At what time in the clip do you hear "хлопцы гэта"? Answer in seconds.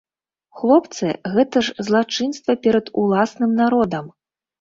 0.59-1.61